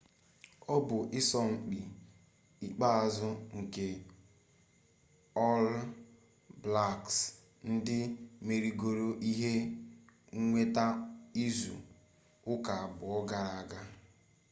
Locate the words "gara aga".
13.29-13.79